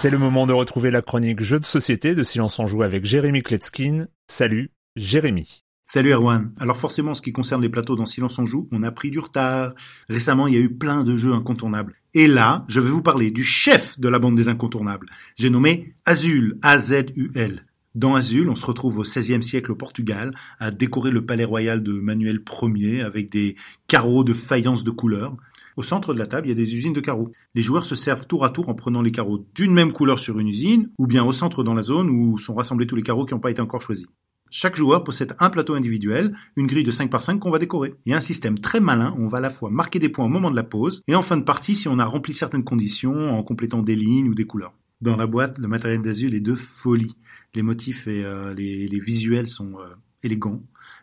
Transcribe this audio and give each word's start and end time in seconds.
C'est 0.00 0.08
le 0.08 0.16
moment 0.16 0.46
de 0.46 0.54
retrouver 0.54 0.90
la 0.90 1.02
chronique 1.02 1.42
Jeux 1.42 1.60
de 1.60 1.66
société 1.66 2.14
de 2.14 2.22
Silence 2.22 2.58
en 2.58 2.64
Joue 2.64 2.82
avec 2.82 3.04
Jérémy 3.04 3.42
Kletskin. 3.42 4.06
Salut, 4.28 4.70
Jérémy. 4.96 5.62
Salut 5.86 6.14
Erwan. 6.14 6.54
Alors 6.58 6.78
forcément, 6.78 7.10
en 7.10 7.14
ce 7.14 7.20
qui 7.20 7.32
concerne 7.32 7.60
les 7.60 7.68
plateaux 7.68 7.96
dans 7.96 8.06
Silence 8.06 8.38
on 8.38 8.46
joue, 8.46 8.66
on 8.72 8.82
a 8.82 8.92
pris 8.92 9.10
du 9.10 9.18
retard. 9.18 9.74
Récemment, 10.08 10.46
il 10.46 10.54
y 10.54 10.56
a 10.56 10.60
eu 10.60 10.72
plein 10.72 11.04
de 11.04 11.18
jeux 11.18 11.34
incontournables. 11.34 11.96
Et 12.14 12.28
là, 12.28 12.64
je 12.68 12.80
vais 12.80 12.88
vous 12.88 13.02
parler 13.02 13.30
du 13.30 13.44
chef 13.44 14.00
de 14.00 14.08
la 14.08 14.18
bande 14.18 14.36
des 14.36 14.48
incontournables. 14.48 15.04
J'ai 15.36 15.50
nommé 15.50 15.92
Azul, 16.06 16.58
A-Z-U-L. 16.62 17.66
Dans 17.94 18.14
Azul, 18.14 18.48
on 18.48 18.56
se 18.56 18.64
retrouve 18.64 19.00
au 19.00 19.02
XVIe 19.02 19.42
siècle 19.42 19.70
au 19.70 19.76
Portugal, 19.76 20.34
à 20.60 20.70
décorer 20.70 21.10
le 21.10 21.26
palais 21.26 21.44
royal 21.44 21.82
de 21.82 21.92
Manuel 21.92 22.40
Ier 22.62 23.02
avec 23.02 23.30
des 23.30 23.54
carreaux 23.86 24.24
de 24.24 24.32
faïence 24.32 24.82
de 24.82 24.92
couleur. 24.92 25.36
Au 25.80 25.82
centre 25.82 26.12
de 26.12 26.18
la 26.18 26.26
table, 26.26 26.46
il 26.46 26.50
y 26.50 26.52
a 26.52 26.56
des 26.56 26.76
usines 26.76 26.92
de 26.92 27.00
carreaux. 27.00 27.32
Les 27.54 27.62
joueurs 27.62 27.86
se 27.86 27.94
servent 27.94 28.26
tour 28.26 28.44
à 28.44 28.50
tour 28.50 28.68
en 28.68 28.74
prenant 28.74 29.00
les 29.00 29.12
carreaux 29.12 29.46
d'une 29.54 29.72
même 29.72 29.94
couleur 29.94 30.18
sur 30.18 30.38
une 30.38 30.48
usine, 30.48 30.90
ou 30.98 31.06
bien 31.06 31.24
au 31.24 31.32
centre 31.32 31.64
dans 31.64 31.72
la 31.72 31.80
zone 31.80 32.10
où 32.10 32.36
sont 32.36 32.52
rassemblés 32.52 32.86
tous 32.86 32.96
les 32.96 33.02
carreaux 33.02 33.24
qui 33.24 33.32
n'ont 33.32 33.40
pas 33.40 33.50
été 33.50 33.62
encore 33.62 33.80
choisis. 33.80 34.06
Chaque 34.50 34.76
joueur 34.76 35.04
possède 35.04 35.34
un 35.38 35.48
plateau 35.48 35.72
individuel, 35.72 36.36
une 36.54 36.66
grille 36.66 36.84
de 36.84 36.90
5 36.90 37.08
par 37.08 37.22
5 37.22 37.38
qu'on 37.38 37.50
va 37.50 37.58
décorer. 37.58 37.94
Il 38.04 38.10
y 38.10 38.12
a 38.12 38.18
un 38.18 38.20
système 38.20 38.58
très 38.58 38.78
malin 38.78 39.14
où 39.16 39.22
on 39.22 39.28
va 39.28 39.38
à 39.38 39.40
la 39.40 39.48
fois 39.48 39.70
marquer 39.70 39.98
des 39.98 40.10
points 40.10 40.26
au 40.26 40.28
moment 40.28 40.50
de 40.50 40.56
la 40.56 40.64
pause 40.64 41.02
et 41.08 41.14
en 41.14 41.22
fin 41.22 41.38
de 41.38 41.44
partie 41.44 41.74
si 41.74 41.88
on 41.88 41.98
a 41.98 42.04
rempli 42.04 42.34
certaines 42.34 42.62
conditions 42.62 43.30
en 43.30 43.42
complétant 43.42 43.80
des 43.80 43.96
lignes 43.96 44.28
ou 44.28 44.34
des 44.34 44.44
couleurs. 44.44 44.74
Dans 45.00 45.16
la 45.16 45.26
boîte, 45.26 45.56
le 45.56 45.66
matériel 45.66 46.02
d'Azul 46.02 46.34
est 46.34 46.40
de 46.40 46.54
folie. 46.54 47.16
Les 47.54 47.62
motifs 47.62 48.06
et 48.06 48.22
euh, 48.22 48.52
les, 48.52 48.98
visuels 48.98 49.48
sont 49.48 49.78
euh, 49.78 49.94
élégants. 50.22 50.62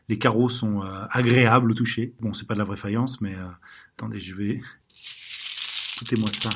Les 0.10 0.18
carreaux 0.18 0.50
sont 0.50 0.84
euh, 0.84 1.06
agréables 1.10 1.72
au 1.72 1.74
toucher. 1.74 2.14
Bon, 2.22 2.34
c'est 2.34 2.48
pas 2.48 2.54
de 2.54 2.60
la 2.60 2.66
vraie 2.66 2.78
faïence, 2.78 3.22
mais 3.22 3.36
attendez, 3.98 4.20
je 4.20 4.36
vais. 4.36 4.62
Écoutez-moi 5.96 6.30
ça. 6.34 6.50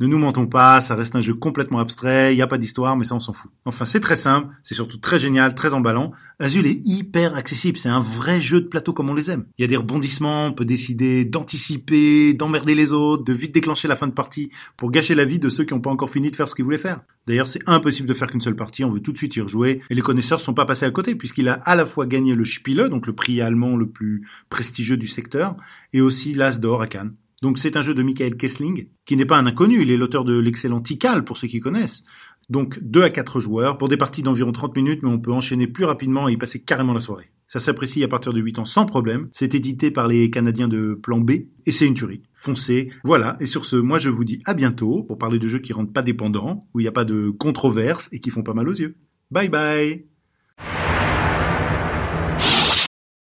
Ne 0.00 0.06
nous 0.06 0.16
mentons 0.16 0.46
pas, 0.46 0.80
ça 0.80 0.94
reste 0.94 1.14
un 1.14 1.20
jeu 1.20 1.34
complètement 1.34 1.78
abstrait, 1.78 2.32
il 2.32 2.36
n'y 2.36 2.42
a 2.42 2.46
pas 2.46 2.56
d'histoire, 2.56 2.96
mais 2.96 3.04
ça 3.04 3.14
on 3.14 3.20
s'en 3.20 3.34
fout. 3.34 3.50
Enfin, 3.66 3.84
c'est 3.84 4.00
très 4.00 4.16
simple, 4.16 4.48
c'est 4.62 4.74
surtout 4.74 4.96
très 4.96 5.18
génial, 5.18 5.54
très 5.54 5.74
emballant. 5.74 6.12
Azul 6.38 6.66
est 6.66 6.80
hyper 6.86 7.36
accessible, 7.36 7.76
c'est 7.76 7.90
un 7.90 8.00
vrai 8.00 8.40
jeu 8.40 8.62
de 8.62 8.66
plateau 8.66 8.94
comme 8.94 9.10
on 9.10 9.14
les 9.14 9.30
aime. 9.30 9.44
Il 9.58 9.62
y 9.62 9.64
a 9.66 9.68
des 9.68 9.76
rebondissements, 9.76 10.46
on 10.46 10.52
peut 10.54 10.64
décider 10.64 11.26
d'anticiper, 11.26 12.32
d'emmerder 12.32 12.74
les 12.74 12.94
autres, 12.94 13.24
de 13.24 13.32
vite 13.34 13.52
déclencher 13.52 13.88
la 13.88 13.96
fin 13.96 14.06
de 14.06 14.14
partie 14.14 14.50
pour 14.78 14.90
gâcher 14.90 15.14
la 15.14 15.26
vie 15.26 15.38
de 15.38 15.50
ceux 15.50 15.64
qui 15.64 15.74
n'ont 15.74 15.82
pas 15.82 15.90
encore 15.90 16.08
fini 16.08 16.30
de 16.30 16.36
faire 16.36 16.48
ce 16.48 16.54
qu'ils 16.54 16.64
voulaient 16.64 16.78
faire. 16.78 17.02
D'ailleurs, 17.26 17.48
c'est 17.48 17.60
impossible 17.66 18.08
de 18.08 18.14
faire 18.14 18.28
qu'une 18.28 18.40
seule 18.40 18.56
partie, 18.56 18.84
on 18.84 18.90
veut 18.90 19.00
tout 19.00 19.12
de 19.12 19.18
suite 19.18 19.36
y 19.36 19.42
rejouer, 19.42 19.82
et 19.90 19.94
les 19.94 20.00
connaisseurs 20.00 20.40
sont 20.40 20.54
pas 20.54 20.64
passés 20.64 20.86
à 20.86 20.90
côté, 20.90 21.14
puisqu'il 21.14 21.46
a 21.50 21.52
à 21.52 21.76
la 21.76 21.84
fois 21.84 22.06
gagné 22.06 22.34
le 22.34 22.46
Spiele, 22.46 22.88
donc 22.88 23.06
le 23.06 23.12
prix 23.12 23.42
allemand 23.42 23.76
le 23.76 23.86
plus 23.86 24.26
prestigieux 24.48 24.96
du 24.96 25.08
secteur, 25.08 25.56
et 25.92 26.00
aussi 26.00 26.32
l'As 26.32 26.58
d'or 26.58 26.80
à 26.80 26.86
Cannes. 26.86 27.12
Donc 27.42 27.58
c'est 27.58 27.76
un 27.76 27.82
jeu 27.82 27.94
de 27.94 28.02
Michael 28.02 28.36
Kessling, 28.36 28.88
qui 29.06 29.16
n'est 29.16 29.24
pas 29.24 29.38
un 29.38 29.46
inconnu, 29.46 29.82
il 29.82 29.90
est 29.90 29.96
l'auteur 29.96 30.24
de 30.24 30.38
l'excellent 30.38 30.80
Tikal, 30.80 31.24
pour 31.24 31.38
ceux 31.38 31.48
qui 31.48 31.60
connaissent. 31.60 32.04
Donc 32.50 32.78
2 32.82 33.02
à 33.02 33.10
4 33.10 33.40
joueurs, 33.40 33.78
pour 33.78 33.88
des 33.88 33.96
parties 33.96 34.22
d'environ 34.22 34.52
30 34.52 34.76
minutes, 34.76 35.02
mais 35.02 35.08
on 35.08 35.20
peut 35.20 35.32
enchaîner 35.32 35.66
plus 35.66 35.84
rapidement 35.84 36.28
et 36.28 36.32
y 36.32 36.36
passer 36.36 36.60
carrément 36.60 36.92
la 36.92 37.00
soirée. 37.00 37.30
Ça 37.46 37.60
s'apprécie 37.60 38.04
à 38.04 38.08
partir 38.08 38.32
de 38.32 38.40
8 38.40 38.58
ans 38.58 38.64
sans 38.64 38.86
problème, 38.86 39.28
c'est 39.32 39.54
édité 39.54 39.90
par 39.90 40.06
les 40.06 40.30
Canadiens 40.30 40.68
de 40.68 40.94
Plan 40.94 41.18
B, 41.18 41.30
et 41.64 41.72
c'est 41.72 41.86
une 41.86 41.94
tuerie. 41.94 42.22
Foncez, 42.34 42.90
voilà, 43.04 43.36
et 43.40 43.46
sur 43.46 43.64
ce, 43.64 43.76
moi 43.76 43.98
je 43.98 44.10
vous 44.10 44.24
dis 44.24 44.42
à 44.44 44.54
bientôt, 44.54 45.02
pour 45.04 45.16
parler 45.16 45.38
de 45.38 45.48
jeux 45.48 45.60
qui 45.60 45.72
rendent 45.72 45.92
pas 45.92 46.02
dépendants, 46.02 46.68
où 46.74 46.80
il 46.80 46.82
n'y 46.82 46.88
a 46.88 46.92
pas 46.92 47.04
de 47.04 47.30
controverses 47.30 48.08
et 48.12 48.20
qui 48.20 48.30
font 48.30 48.42
pas 48.42 48.54
mal 48.54 48.68
aux 48.68 48.74
yeux. 48.74 48.96
Bye 49.30 49.48
bye 49.48 50.09